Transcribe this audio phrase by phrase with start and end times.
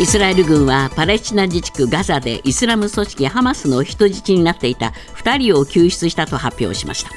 [0.00, 7.10] イスラエル軍はパレスチナ自治区ガザでイスラム組織ハマスの人質になっていた2人を救出したと発表しました。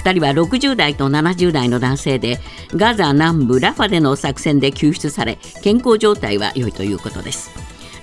[0.00, 2.38] 2人は60代と70代の男性で
[2.72, 7.50] ガザ南部ラファでの作戦で救出され健康状態は良いということです。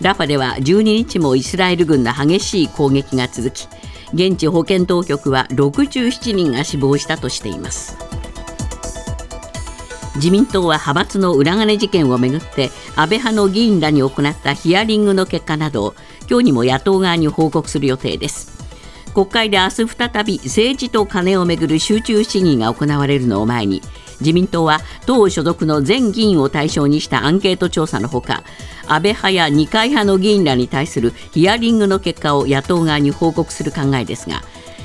[0.01, 3.67] ラファでは12日もイスラエル軍の激しい攻撃が続き
[4.13, 8.10] 現地保健当局は67人が死亡したとしています。
[10.15, 15.95] 自民党は派閥の裏金事件をめぐって安倍派の議員らに行ったヒアリングの結果など
[16.29, 18.61] 今日にも野党側に報告する予定です。
[19.13, 23.81] 国会で明日再び政治と金をめぐる集中審議が行われるのを前に
[24.21, 28.43] 自民党は党所属の全議員を対象にしたアンケート調査のほか
[28.87, 34.43] 安倍派や二階派の議員らに対するヒアリングの結果を野党側に報告する考えですが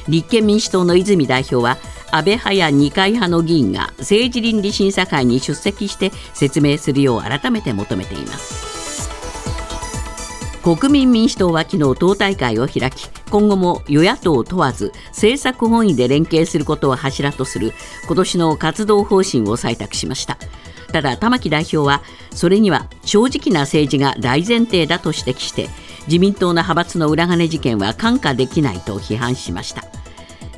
[0.09, 1.79] 立憲民主党の泉代表は
[2.11, 8.77] 安倍派や二階派の議員が政治倫理審査会に出席して説明するよう改めて求めています。
[10.63, 17.73] 国民民主党は昨日党大会を開き今後も与野党問わず政策本位で連携することを柱とする
[18.07, 20.39] 今年の活動方針を採択しました。
[20.93, 25.69] ただ玉木代表はそれには正直な政治が大前提だと指摘して
[26.07, 29.85] 自民党の派閥の裏金事件は看過できないと批判しました。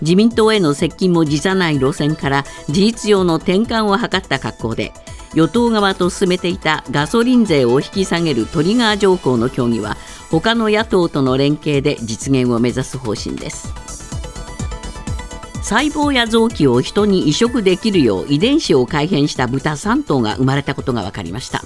[0.01, 4.93] 自民党への接近も辞さない路線から事実上の転換を図った格好で
[5.35, 9.97] 与党側と進めていたガソリン税を引き下げるトリガー条項の協議は
[10.31, 13.73] 他の野党との連携で実現を目指す方針です。
[15.63, 21.63] 細胞や臓器を人に移植できるよう遺伝子を改変した豚3頭が生まれたことが分かりました。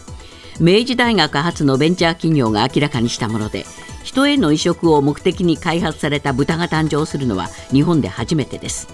[0.62, 3.64] 明治大学発のベンチャー企業が明らかにしたもので
[4.04, 8.88] 人への移植を目的に開発された豚が誕生するのは日本で初めてです。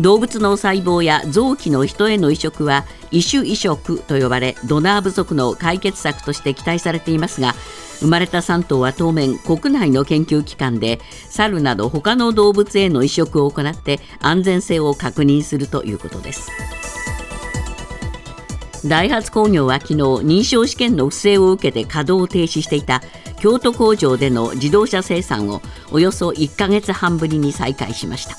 [0.00, 7.54] 動物の細胞や臓器の人への移植は異種移植と呼ばれドナー不足の解決策として期待されていますが
[8.00, 10.98] 生まれた3頭は当面国内の研究機関で
[11.28, 16.50] 猿など他の動物への移植を行って安全性を確認するということです。
[18.86, 23.00] ダイハツ工業は昨日認証試験の不正を受けて稼働を停止していた
[23.40, 28.36] 京都工場での自動車生産をおよそ1ヶ月半ぶりに再開しました。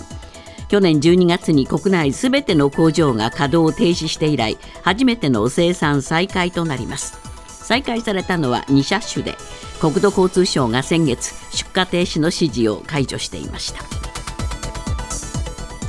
[0.68, 7.18] 去年12月に国内すべての工場が稼働を停止して以来初めての生産再開となります。
[7.48, 9.36] 再開されたのは2車種で
[9.80, 13.80] 国土交通省が先月出荷停止の指示を解除していました。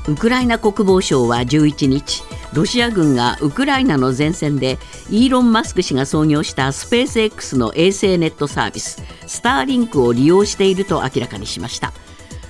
[0.09, 2.23] ウクライナ国防省は11日
[2.57, 4.79] ロシア軍がウクライナの前線で
[5.11, 11.93] イーロン・マスク氏が創業したスペース X の衛星ネットサービススターリンクを利用していると明らかにしました。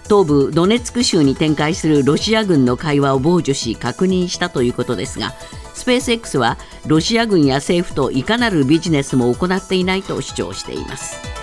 [0.04, 5.32] 東部ドネツク州に展開するロシア軍の会話を傍受し確認したということですが
[5.74, 6.56] スペース X は
[6.86, 11.35] ロシア軍や政府といかなるビジネスも行っていないと主張しています。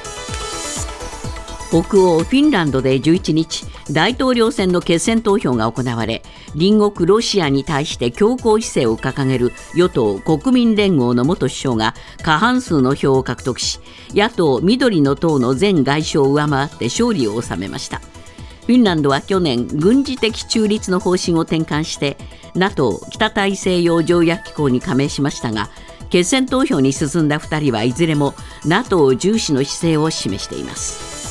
[1.74, 13.80] 北欧フィンランドで11日大統領選の決選投票が行われ隣国ロシアに対して強硬姿勢を掲げる与党国民連合の元首相が過半数の票を獲得し
[14.10, 17.98] 野党緑の党の前外相を上回って勝利を収めました。
[17.98, 22.18] フィンランドは去年軍事的中立の方針を転換して
[22.54, 25.70] NATO 北大西洋条約機構に加盟しましたが
[26.12, 31.23] 決選投票に進んだ2人はいずれも NATO 重視の姿勢を示しています。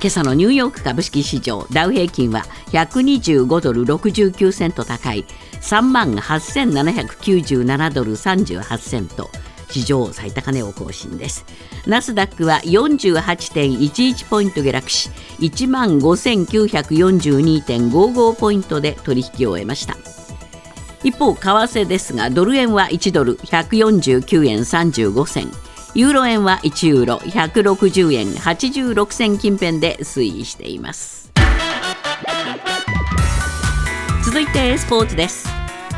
[0.00, 5.26] 今朝のニューヨーク株式市場ダウ平均は125ドル69セント高い
[5.60, 9.28] 3万8797ドル38セント。
[9.68, 11.44] 史上最高値を更新です。
[11.86, 19.98] ナスダックは48.11ポイント下落し1万5942.55ポイントで取引を終えました。
[21.04, 25.50] 一方為替ですがドル円は1ドル149円35銭。
[25.94, 31.32] ユーロ円は1ユーロ160円86銭近辺で推移しています。
[34.24, 35.48] 続いてスポーツです。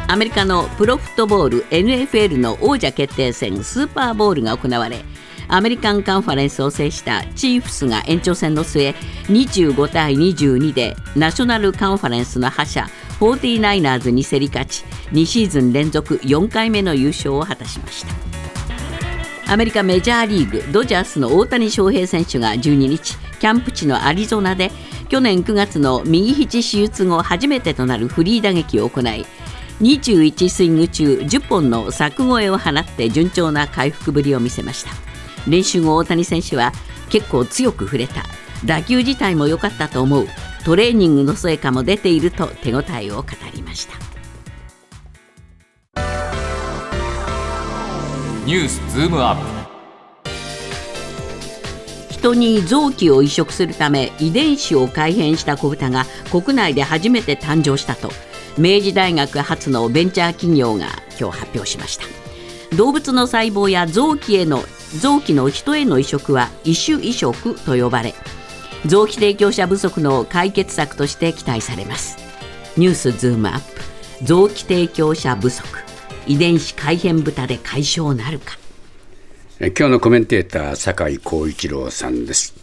[0.08, 5.04] アメリカのプロフットボール NFL の王者決定戦スーパーボールが行われ
[5.48, 8.90] アメリカンカンファレンスを制したチーフスが延長戦の末
[9.28, 12.86] 25対22でナショナルカンファレンスの覇者
[13.20, 18.31] 49ers に競り勝ち2シーズン連続4回目の優勝を果たしました。
[19.52, 24.70] アメリカメジャーリーグドジャースの大谷翔平選手が12日キャンプ地のアリゾナで
[25.10, 29.26] 去年9月の右肘手術後初めてとなるフリー打撃を行い
[29.82, 34.92] 21スイング中10本の柵越えを放って順調な回復ぶりを見せました。
[35.46, 36.72] 練習後大谷選手は
[37.10, 38.22] 結構強く触れた。
[38.64, 40.28] 打球自体も良かったと思う。
[40.64, 44.11] トレーニングの成果も出ていると手応えを語りました。
[48.44, 49.42] ニュースズームアップ。
[52.10, 58.10] 人に臓器を移植するため遺伝子を改変した子豚が国内で初めて誕生したと
[58.58, 60.86] 明治大学発のベンチャー企業が
[61.20, 62.04] 今日発表しました。
[62.76, 64.64] 動物の細胞や臓器への
[64.98, 68.12] 臓器の人への移植は異種移植と呼ばれ
[68.86, 72.18] 臓器提供者不足の解決策として期待されます。
[72.76, 74.24] ニュースズームアップ。
[74.24, 75.91] 臓器提供者不足。
[76.26, 78.56] 遺伝子改変豚で解消なるか。
[79.58, 82.54] 今日のコメンテーター酒井光一郎さんです。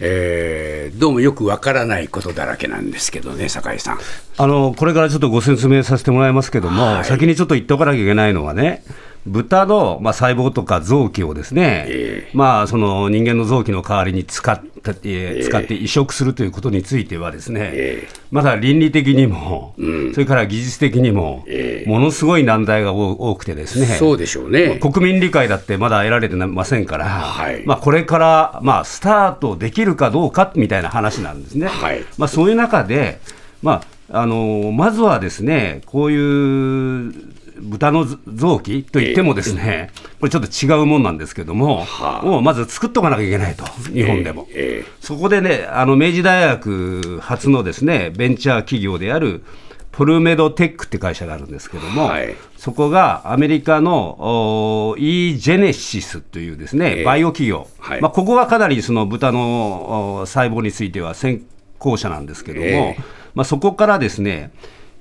[0.00, 3.98] えー、どうもよくわからないことだらけなんですけどね、酒井さん。
[4.36, 8.84] あのこれからちょっとご説明させてもらいますけども、はい、先にちょっと言っておかなきゃいけないのはね、
[9.28, 14.68] 豚の、まあ、細胞とか臓器をですね、えー、まあ、その人間の臓器の代わりに使って、
[15.04, 31.66] えー、使って移植するということについてはですね、えー、まだ倫理的にも、うん、それから技術的にも、えー、ものすごい難題が多くてですね、そうでしょうね、国民理解だってまだ得られてませんから、はい、まあ、これから、まあ、スタートできるかどうかみたいな話なんですね。
[31.66, 33.20] はい、まあ、そういう中で、
[33.62, 36.16] まああのまずはですね、こうい
[37.08, 37.12] う
[37.60, 39.90] 豚の臓器といってもですね、
[40.20, 41.86] これちょっと違うもんなんですけども、
[42.22, 44.46] もうまず作っとかなきゃいけないと、日本でも。
[45.00, 49.42] そこでね、あの明治大学初のですねベンチャー企業である
[49.98, 61.44] ポルメドテックって会社があるんですけども、はい、そこがアメリカの e ジェネシスというですね、バイオ企業、はい、まあ、ここがかなりその豚の細胞については先
[61.78, 63.02] 行者なんですけども、えー、
[63.34, 64.52] まあ、そこからですね、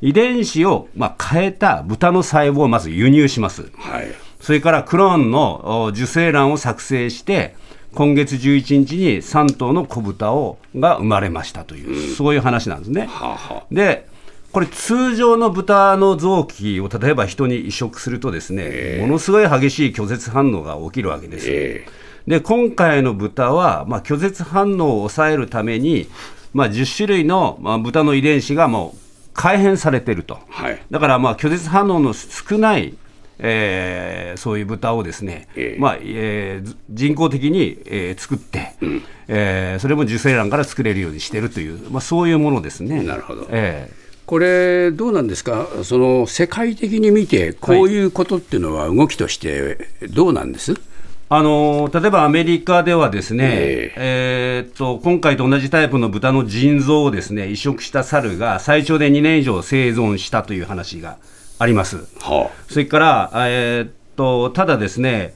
[0.01, 4.07] 遺伝子をまあ変えた豚の細胞をまず輸入します、はい、
[4.39, 7.55] それからクローンの受精卵を作成して
[7.95, 13.07] 今月11日に3頭の子豚をが生まれましたという、うん、そういう話なんですね。
[13.07, 14.07] ははで
[14.51, 21.47] これ通常の豚の臓器を例えば人に移植するとですね、えー、ものすごい激しい拒絶反応が起きるわけです。
[21.49, 26.07] えー、で今回の豚は、まあ、拒絶反応を抑えるために、
[26.53, 29.06] まあ、10種類の、まあ、豚の遺伝子がもう
[29.37, 32.97] 改変されていると、はい、だからまあ拒絶反応の少ない
[33.39, 43.03] えー、そういう豚をですね、えー、まあえー、人工的に、えー、作って、うん、えー、それも受精卵から作れるようにしているという、まあ、そういうものですね。
[43.03, 50.81] なるほど、えーこれ、どうなんですか、その世界的に見て、こういうことっていうのは、動きとしてどうなんです、はい
[51.29, 61.18] あの例えばアメリカではですね、えー、えー、っと今回と同じタイプの豚の腎臓をですね移植した猿が最長で2年以上生存したという話が
[61.59, 61.97] あります。
[62.19, 65.33] はあ、それから、えー、っとただですね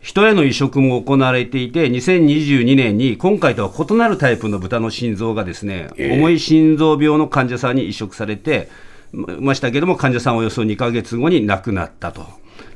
[0.00, 8.68] 人への移植も行われていて、2022年に今回とは異なるタイプの豚の心臓がですね、えー、重い心臓病の患者さんに移植されて
[9.12, 12.24] ましたけれども、患者さんおよそ2か月後に亡くなったと。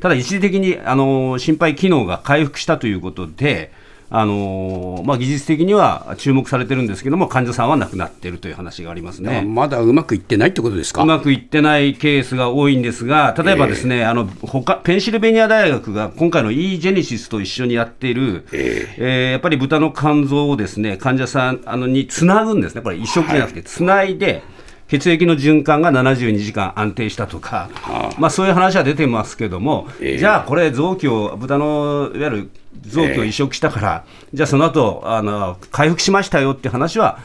[0.01, 3.73] ただ一時的にあの心肺機能が回復したということで、
[4.13, 9.43] あのまあ、技術的には注目されてるんですけども、患者さんは亡くなっているという話がありますね。
[9.43, 11.05] まだうまくいってないってことですか？
[11.05, 24.43] うまくいってないケースが多いんですが、例えばですね、えー、あの他ペンシルベニア大学が今回の e ジェネシスと一緒にやっている、えー、えー、やっぱり豚の肝臓をですね患者さんあのにつなぐんですね、これ、移植じゃなくて、つないで、はい
[24.91, 32.51] 血液の循環が72時間安定したとか、はあ、まあ、そういう話は出てますけども、えー、じゃあこれ、臓器を、豚のいわゆる
[32.83, 37.21] 臓器を移植したから、えー、じゃあその後あの回復しましたよって話は、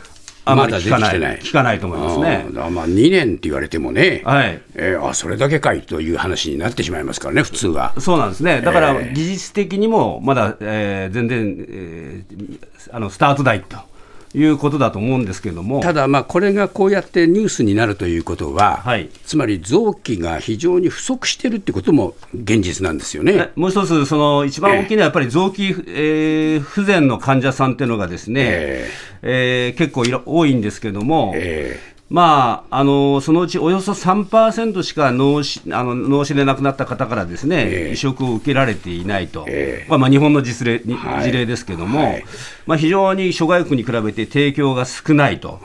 [0.48, 2.46] あまり聞かない、ま、聞かないと思いますね。
[2.58, 4.62] あまあ2年って言われてもね、はい。
[4.76, 8.00] えー、あそれだけかいという話になってしまいますからね、普通は。
[8.00, 12.60] そうなんですね、だから技術的にもまだ、えー、全然、えー、
[12.92, 13.95] あのスタート台と。
[14.36, 15.80] いうことだと思うんですけれども。
[15.80, 23.52] ただ、これがこうやってニュースになるということは、はい、つまり臓器が非常に不足しているということも現実なんですよね。
[23.56, 42.26] もう一つ、その一番大きいのはやっぱり臓器、えー、不全の患者さんっていうのがですね、えー、えー、結構多いんですけれども、えーまあ、あのそのうちおよそ3%しか脳死あの脳死で亡くなった方からですね、えー、移植を受けられていないと、えー、まあ、日本の実例、はい、事例ですけれども、はい、
[42.68, 45.60] まあ、非常に諸外国に比べて提供が少ないと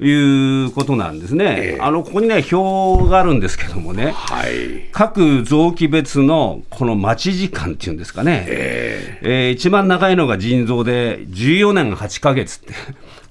[0.00, 0.28] い。
[0.66, 12.74] うことなんですね、えー、あのここにね、表があるんですけどもね、はい、各臓器別のこの待ち時間っていうんですかね、えー、えー、一番長いのが腎臓で14年8か月って。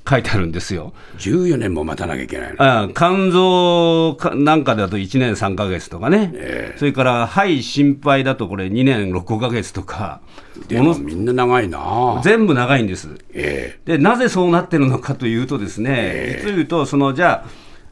[0.08, 0.94] 書いてあるんですよ。
[1.18, 10.22] 14年も待たなきゃいけないあ肝臓なんかだと1年3か月とかね、えー、それから肺心配だとこれ2年6か月とか、
[10.68, 12.22] でもみんな長いな。
[12.24, 13.10] 全部長いんです。
[13.34, 17.46] えー、でなぜそうなってるのかというとですね、えー、実を言うとそのじゃ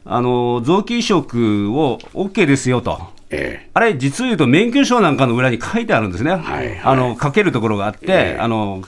[0.04, 3.14] ああの臓器移植を OK ですよと。
[3.28, 8.84] ええ、あれ、実を言うと免許証なんかの裏に書いてあるんですね、はいはい、あの書けるところがあって、え、あの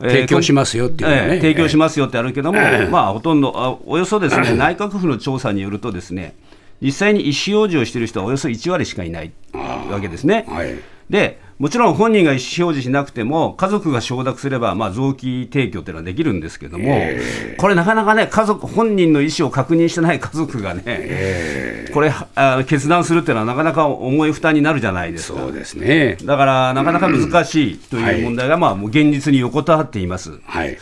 [0.00, 1.16] 提供しますよっていう、ね。
[1.16, 6.34] えー、提供しますよってあるけども、えー、まあ、ほとんど、あおよそですね、内閣府の調査によるとですね、
[6.80, 10.46] 実際に意思表示をしている人はおよそ1割しかいないわけですね。
[10.48, 10.74] はい、
[11.10, 25.38] でもちろん本人が意思表示しなくても、家族が承諾すれば、まあ、臓器提供っていうのはできるんですけども、えー、これ、なかなかね、家族、本人の意思を確認してない 家族がね、えー、これあ、決断するっていうのは、なかなか重い負担になるじゃないですか。
[25.38, 26.16] そうですね。
[26.24, 30.40] だから、なかなか難しいという問題が、まあ、もう現実に横たわっています。
[30.46, 30.78] はい。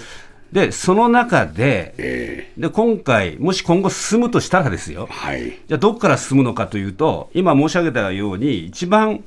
[0.52, 9.22] でその中でえー、で今回、もし今後進むとしたらですよ、はい、じゃあどこから進むのかというと、今申し上げたように、一番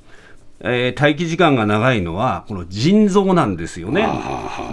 [0.64, 4.04] えー、待機時間が長いのは、この腎臓なんですよね、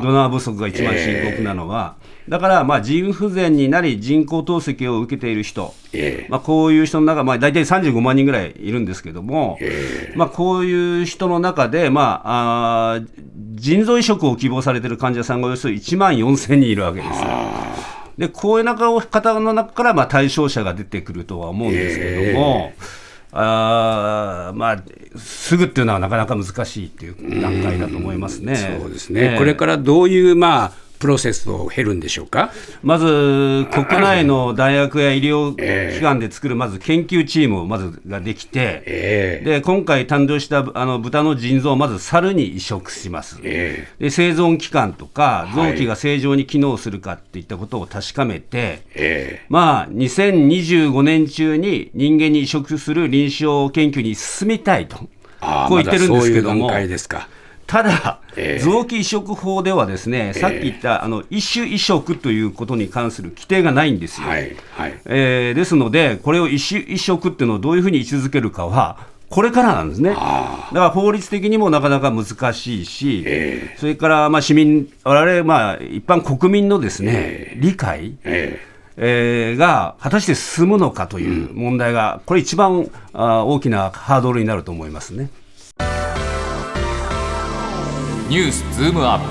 [0.03, 1.97] ドナー不足が一番深刻なのは。
[2.27, 9.59] えー、だから、まあ、腎不全になり、人工透析を受けている人、えー、まあ、こういう人の中、まあ、大体35万人ぐらいいるんですけども、
[10.15, 13.01] まあ、こういう人の中で、まあ、あ
[13.55, 17.23] 腎臓移植を希望されている患者さんがおよそ1万4000人いるわけです。
[18.19, 22.73] でこういう中方の中から、まあ、対象者が出てくるとは思うんですけども。
[23.33, 24.83] あまあ、
[25.19, 28.79] すぐっていうのはなかなか難しいっていう段階だと思いますね。
[28.81, 32.53] そうですね、えー、これからどういう、まあプロセスを経るんでしょうか？
[32.83, 35.55] まず、国内の大学や医療
[35.95, 55.07] 機関で作る、まず研究チームをまずができて、えー、で今回誕生したあの豚の腎臓をまず猿に移植します、えー、で生存期間とか、臓器が正常に機能するかっていったことを確かめて、はい、まあ、2025年中に人間に移植する臨床研究に進みたいと、こ
[55.73, 56.69] う言ってるんですけども。
[56.69, 56.75] ま
[57.69, 64.27] ただ、えー、臓器移植法ではですね、さっき言ったあの異種移植ということに関する規定がないんですよ。
[64.27, 70.15] はいはい、えー、ですので、これを異種移植っていうのをどういうふうに位置づけるかは、これからなんですね。
[70.15, 85.29] だから法律的にもなかなか難しいし、えー、それからまあ市民、我々まあ一般国民のですね、えー、理解、えーえー、が果たして進むのかという問題が、これ一番あ大きなハードルになると思いますね。
[88.29, 89.25] ニュースズームアップ。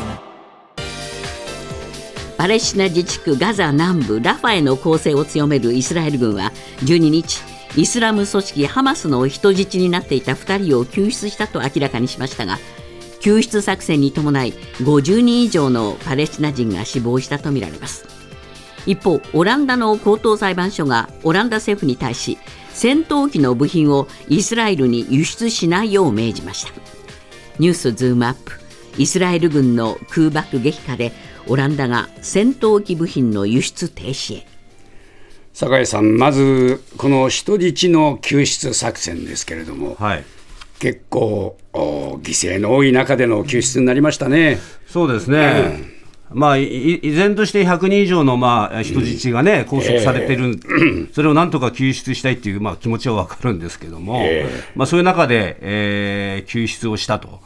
[2.35, 7.43] パレスチナ自治区ガザ南部ラファへの攻勢を強めるイスラエル軍は12日
[7.75, 12.57] イスラム組織ハマスの人質になっていた2人を救出したと明らかにしましたが
[13.19, 18.03] 救出作戦に伴い50人以上のパレスチナ人が死亡したとみられます。
[18.87, 22.39] 一方オランダの高等裁判所がオランダ政府に対し
[22.69, 26.71] 戦闘機の部品をイスラエルに輸出しないよう命じました。
[27.59, 28.66] ニュースズームアップ。
[28.97, 31.11] イスラエル軍の空爆撃破で
[31.47, 34.47] オランダが戦闘機部品の輸出停止へ。
[35.53, 40.25] 酒井さん、まずこの人質の救出作戦ですけれども、はい、
[40.79, 44.59] 結構犠牲の多い中での救出になりましたね。
[44.87, 45.89] そうですね、
[46.31, 57.39] うん、まあ、依然として100人以上のまあ人質がね、拘束されてる、えー、それをなんとか救出したいっていうまあ気持ちは分かるんですけども、えー、まあ、そういう中で、えー、救出をしたと。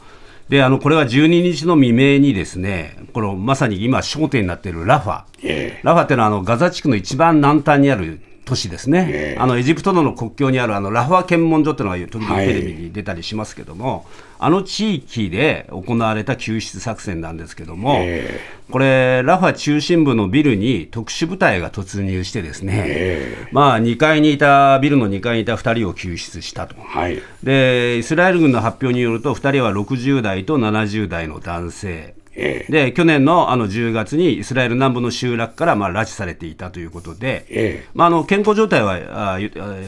[0.52, 14.04] であのこれは12日の未明にですねこのまさに今焦点になっているラファ、えー、ラファっていうのはあのガザ地区の一番南端にある都市ですね、えー、あのエジプトとの国境にあるあのラファ検問所っていうのが時々テレビに出たりしますけども、はい、
[14.40, 32.14] あの地域で行われた救出作戦なんですけども、えー、これ、ラファ中心部のビルに特殊部隊が突入して、ですね、えー、まあ、2階にいた、ビルの2階にいた2人を救出したと、はい、でイスラエル軍の発表によると、2人は60代と70代の男性。
[32.34, 39.38] で去年のあの10月にイスラエル南部の集落からまあ拉致されていたということで、えまあ、あの健康状態はあ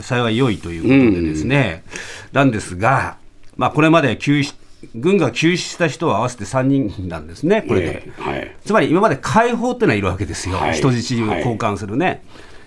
[0.02, 1.84] 幸い良いということでですね、
[2.32, 3.16] うん、なんですが、
[3.56, 4.54] まあ、これまで救出
[4.94, 8.12] 軍が救出した人は合わせて3人なんですね、これで。
[8.18, 12.06] えはい、つまり今まで解放っていうのはいるわけですよ、はい、人質を交換するね。
[12.06, 12.20] はい、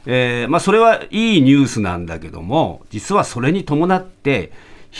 [0.07, 4.51] えー、まあ、それはいいニュースなんだけども、実はそれに伴って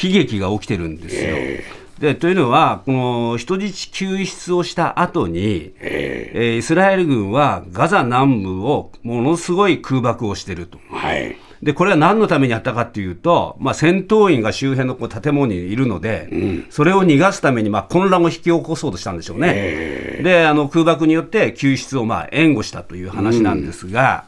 [0.03, 1.21] 悲劇が起きてるんですよ。
[1.35, 10.79] えーでというのは、この人質救出をした後に、えー、イスラエル軍はガザ南部をものすごい空爆をしていると。
[10.91, 20.19] はいでこれは何のためにやったかというと、まあ、戦闘員が周辺のこう建物にいるので、うん、それを逃がすためにまあ混乱を引き起こそうとしたんでしょうね。
[20.23, 24.25] であの空爆によって救出をまあ援護したという話なんですが、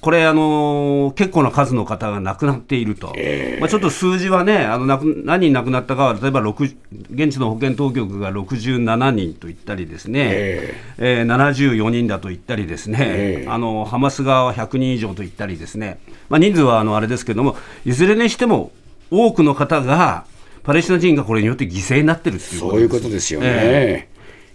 [0.00, 18.72] これ、あのー、結構な数の方が亡くなっていると、えー、まあ、ちょっと数字はね、あの何人亡くなったかは、例えば現地の保健当局が67人と言ったりですね、えー、えー、74人だと言ったりですね、えー、あのハマス側は100人以上と言ったりですね、まあ、人数はあのあれですけれども、いずれにしても
[19.10, 20.24] 多くの方が、
[20.62, 24.08] パレスチナ人がこれによって犠牲になってるっていうことですそういうことですよね。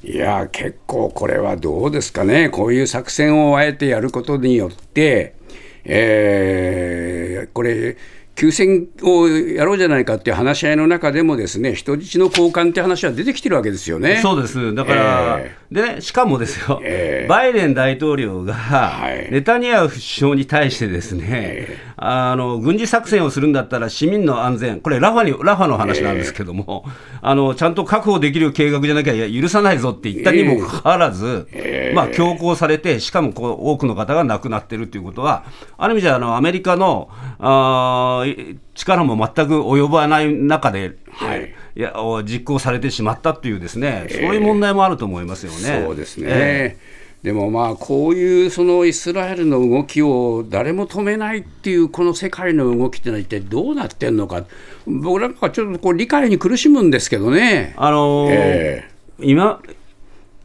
[0.05, 5.35] いや結構これはどうですかね、こういう作戦をあえてやることによって、
[5.83, 7.97] えー、これ、
[8.35, 14.17] 休戦をやろうじゃないかっていう話し合いの中でも、ですね人質の交換って話は出てきてるわけですよね。
[14.21, 14.75] そうです。
[14.75, 26.85] だから、えー、でしかもですよ、えー、バイデン大統領が、ネタニヤフ首相に対してですね、えー、あの軍事作戦をするんだったら市民の安全、これラファに、ラファの話なんですけども、
[27.21, 31.47] あのちゃんと確保できる計画じゃなきゃ許さないぞって言ったにもかかわらず、
[31.93, 35.45] まあ、強行されて、しかもこう多くの方が亡くなってるということは、
[35.77, 37.09] ある意味じゃあのアメリカの
[37.39, 38.25] あ
[38.73, 41.93] 力も全く及ばない中で、はい、いや
[42.25, 45.83] 実行されてしまったというですね、そういう問題もあると思いますよね。
[45.85, 54.45] そうですね、えーでもまあこういうそのイスラエルの動きを誰も止めないっていうこの世界の動きってのは一体どうなってんのか。
[54.85, 57.73] 僕なんかちょっとこう理解に苦しむんですけどね。
[57.77, 59.59] あのーえー、今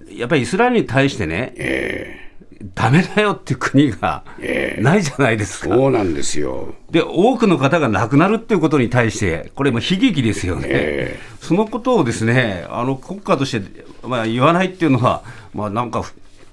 [0.09, 2.31] やっぱりイスラエルに対してね、えー
[2.75, 4.23] だめだよっていう国が
[4.81, 5.75] ないじゃないですか。
[5.75, 6.75] そうなんですよ。
[6.91, 15.23] で、多くの方が亡くなるっていうことに対して、これも悲劇ですよね、えー、そのことをですねあの国家として、まあ、言わないっていうのは、
[15.55, 16.05] まあ、なんか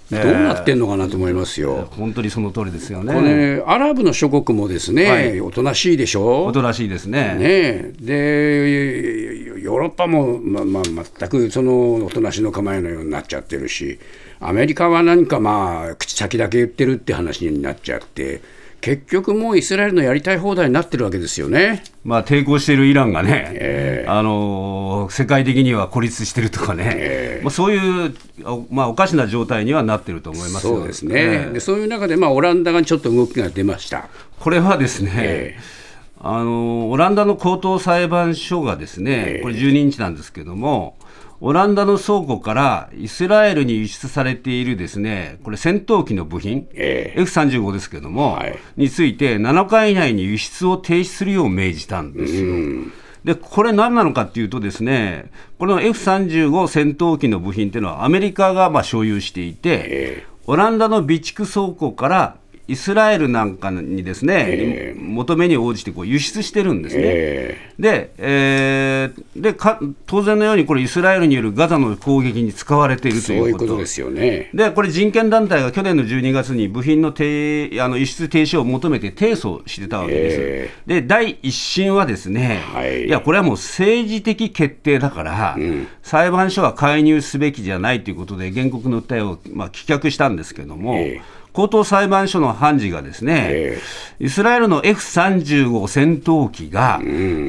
[0.10, 1.90] どうなってんのかなと思いますよ。
[1.92, 3.14] 本当にその通りですよね。
[3.14, 6.46] これ、アラブの諸国もですね、はい、おとなしいでしょ？
[6.46, 7.36] おとなしいですね。
[7.36, 14.00] ねで、ヨーロッパも、ままあ、全くそのおとなしの構えのようになっちゃってるし、
[14.40, 18.42] アメリカは何かまあ、口先だけ言ってるって話になっちゃって。
[18.88, 21.84] 結局もうイスラエルのやりたい放題になってるわけですよね。
[22.06, 28.16] まあ、抵抗しているイランがね、えー、あの世界的には孤立してるとかね、えー、まあ、そういう、
[28.72, 34.08] まあ、おかしな状態にはなってると思いますそうですね、えー、でそういう中で、まあ、オランダがちょっと動きが出ました。
[34.40, 35.58] これはですね、
[36.22, 40.96] あのオランダの高等裁判所がですね、これ12日なんですけども、
[41.40, 52.92] オランダの倉庫からイスラエルに輸出されているですねこれ戦闘機の部品、えー、F35 ですけども、はい、について7日以内に輸出を停止するよう命じたんですよ。
[53.24, 67.02] でこれ、何なのかっていうと、ですねこの F35 戦闘機の部品っていうのは、アメリカがまあ所有していて、えー、オランダの備蓄倉庫からイスラエルなんかにですね、えー、求めに応じてこう輸出してるんですね。
[67.06, 74.50] えー、で,、えー、でか当然のようにこれ、イスラエルによるガザの攻撃に使われているということですよね。
[74.54, 80.38] でこれ、人権団体が去年の12月に部品の停あの輸出停止を求めて提訴してたわけです。
[80.40, 90.98] えー、で第一審はですね、はい、いや、これはもう政治的決定だから、うん、裁判所は介入すべきじゃないということで、原告の訴えを、まあ、棄却したんですけれども。
[91.58, 93.80] えー高等裁判所の判事がですね、
[94.20, 97.02] イスラエルの F35 戦闘機が、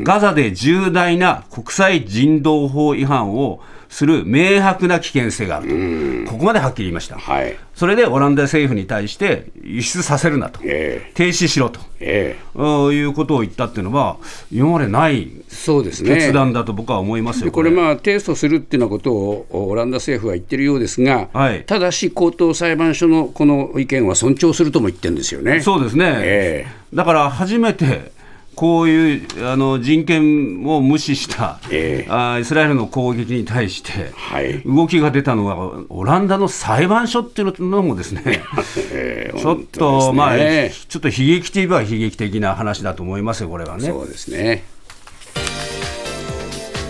[0.02, 14.18] ガザで重大な国際人道法違反をする明白な危険性があると、ここまではっきり言いました、はい、それでオランダ政府に対して輸出させるなと、えー、停止しろと、えー、いうことを言ったっていうのは、
[14.52, 25.60] 今までないそうです、ね、決断だと僕は思いますよこれ、まあ、提訴するっていうようなことをオランダ政府は言ってるようですが、はい、ただし、高等裁判所のこの意見は尊重するとも言ってるんですよね。
[25.60, 28.12] そうですね、えー、だから初めて
[28.58, 38.42] こういうあの人権を無視した、えー、あイスラエルの攻撃に対して、はい、動きが出たのは、オランダの裁判所っていうのもですね、
[38.90, 43.90] えー、 ちょっと、ね、まあ、ちょっと悲劇といえば悲劇的な話だと思いますよ、これはね。
[43.90, 44.64] そうですね。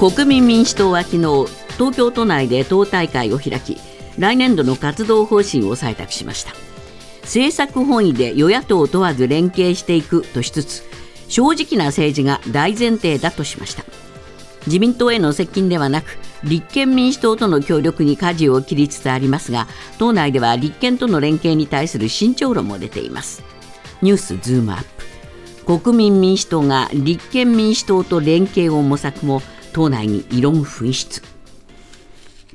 [0.01, 3.77] 国民民主党は昨日東京都内で党大会を開き
[4.17, 6.53] 来年度の活動方針を採択しました。
[7.25, 10.89] 政策本位で与野党問わず連携していくとしつつ
[11.29, 13.85] 正直な政治が大前提だとしました。
[14.67, 19.67] 自民党への接近ではなく立憲民主党との協力に舵を切りつつありますが
[19.99, 23.43] 党内では立憲との連携に対する慎重論も出ています。
[24.03, 24.85] ニュースズームアッ
[25.67, 25.79] プ。
[25.81, 29.43] 国民民主党が立憲民主党と連携を模索も
[29.75, 31.23] 党内に異論噴出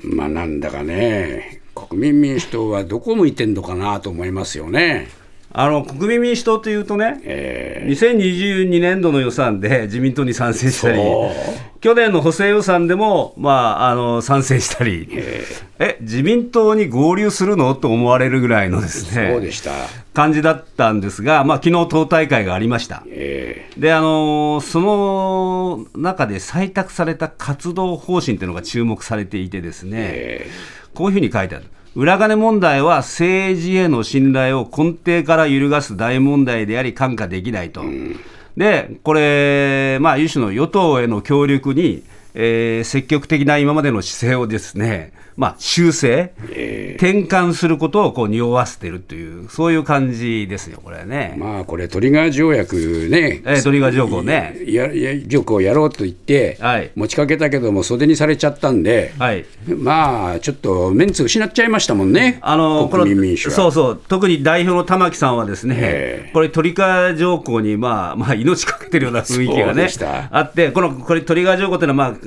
[0.02, 5.08] まあなんだかね国民民主党はどこ向いてんのかなと思いますよね。
[5.56, 11.00] あの国民民主党というとね、えー、2022年度の予算で自民党に賛成したり、
[11.80, 19.72] 去年の補正予算でも、まあ、あの賛成したり、えー、え、自民党に合流するのと思われるぐらいのですね、そうでした。
[20.14, 23.04] 感じだったんですが、まあ昨日党大会がありました。
[23.10, 31.66] えー、で、あのその中で採択された活動方針というのが注目されていてですね、えー、こういうふうに書いてある。
[31.96, 37.84] 裏金問題は政治への信頼を根底から揺るがす大問題であり、看過できないと。
[38.58, 42.04] で、これ、まあ、一種の与党への協力に、
[42.36, 51.36] えー、積極的な今までの姿勢をですね、まあ、修正、えー、転換することをこう匂わせてるという、そういう感じですよ、これね。
[51.38, 54.58] まあ、これ、トリガー条約ね、えー、トリガー条項ね。
[54.68, 69.90] やや条項をやろうと言って、はい、持ちかけたけども、袖にされちゃったんで、はい、まあ、ちょっとメンツ失っちゃいましたもんね、あの国民民主そうそう、特に代表の玉木さんはですね、えー、これ、トリガー条項に、まあまあ、命かけてるような雰囲気がね、
[70.32, 72.20] あって、このこれトリガー条項というのは、まあ、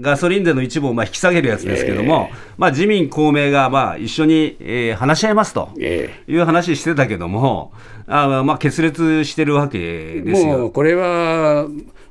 [0.00, 7.72] ガソリン税の一部をまあ引き下げるやつですけども、えー、まあ、自民、公明がまあ一緒に、えー、話し合いますという話してたけども、
[8.06, 10.70] あまあ、決裂してるわけですよ。
[10.70, 11.66] これは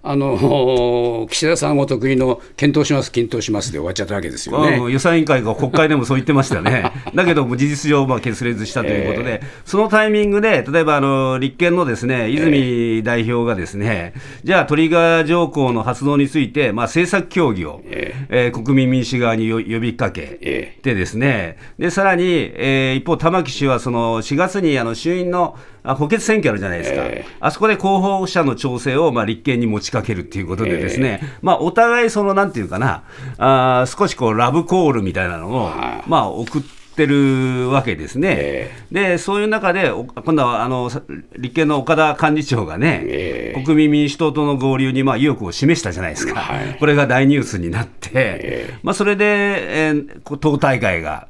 [0.06, 33.04] あの 岸田さんお得意の検討します、検討しますで終わっちゃったわけですよね、予算委員会が国会でもそう言ってましたね、 だけども事実上、まあ、決裂したということで、えー、そのタイミングで、例えばあの立憲のですね泉代表がですね、えー、じゃあ、トリガー条項の発動について、まあ、政策協議を、えー、えー、国民民主側に呼びかけてですね、でさらに、えー、一方、玉木氏はその4月にあの衆院の補欠選挙あるじゃないですか、えー、あそこで候補者の調整をまあ立憲に持ちかけるっていうことで、ですね、えー、まあ、お互い、そのなんていうかな、
[33.38, 35.70] あ少しこうラブコールみたいなのを、
[36.08, 36.84] まあ、送って。
[36.94, 40.90] てるわけですね、えー、でそういう中で、今度はあの
[41.38, 51.28] 立憲の岡田幹事長がね、えー、国民民主党との合流にまあ意欲を示したじゃないですか、はい、これが大ニュースになって、えー、まあ、それで、えー、党大会が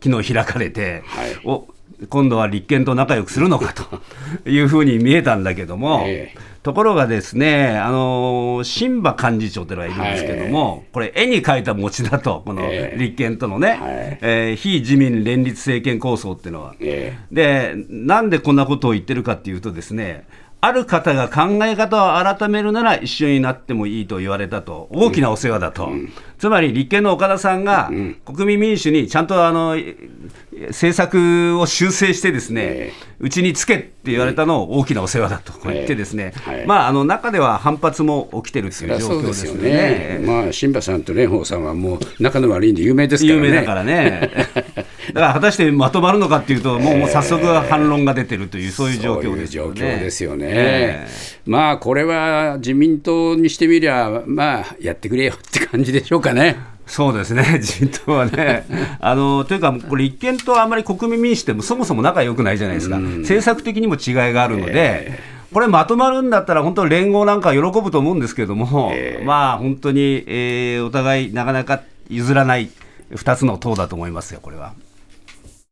[0.00, 1.66] 昨日開かれて、はい、お
[2.08, 4.00] 今度は立憲と仲良くするのかと
[4.48, 12.62] いうふうに見えたんだけども、えー、ところがですね、あの新馬幹事長というのがいるんですけども、はい、これ、絵に描いた餅だと、この
[12.96, 20.24] 立憲とのね、えー、えー、非自民連立政権構想っていうのは、えー、で、なんでこんなことを言ってるかっていうとですね、
[20.62, 27.90] ある方が考え方を改めるなら一緒になってもいいと言われたと、大きなお世話だと、うん、つまり立憲の岡田さんが
[28.26, 29.76] 国民民主にちゃんとあの
[30.68, 40.20] 政策を修正して、ですねうち、につけって言われたのを大きなお世話だと言って、ですね、はい、まあ、あの中では反発も起きてるっていう状況ですよね。
[40.22, 43.46] まあ、新馬さんと蓮舫さんはもう仲の悪いんで有名ですからね。
[43.46, 44.30] 有名だからね。
[45.12, 49.70] だから果たしてまとまるのかっていうと、もう早速反論が出てるという、そういう状況ですよね。
[49.70, 50.46] ういう状況ですよね。
[50.50, 56.56] えー、まあ、これは自民党にしてみりゃ、まあ、やってくれよって感じでしょうかね。
[56.86, 58.64] そうですね、 自民党はね。
[59.00, 64.72] あのというか、これ、立憲とあんまり国民民主ってもそもそも仲良くないじゃないですか、政策的にも違いがあるので。
[64.74, 72.70] えーこれまとまるんだったら、本当に連合なんか喜ぶと思うんですけれども、えー、まあ本当に、えー、お互いなかなか譲らない
[73.10, 74.74] 2つの党だと思いますよ、これは。